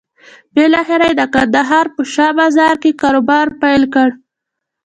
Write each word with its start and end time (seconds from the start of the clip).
بالاخره 0.55 1.05
یې 1.09 1.13
د 1.17 1.23
کندهار 1.35 1.85
په 1.95 2.01
شا 2.13 2.27
بازار 2.39 2.75
کې 2.81 2.91
کاروبار 3.01 3.47
پيل 3.61 3.83
کړ. 3.93 4.09